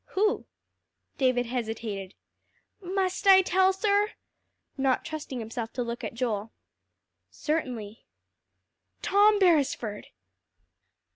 [0.15, 0.47] "Who?"
[1.19, 2.15] David hesitated.
[2.81, 4.13] "Must I tell, sir?"
[4.75, 6.51] not trusting himself to look at Joel.
[7.29, 8.07] "Certainly."
[9.03, 10.07] "Tom Beresford."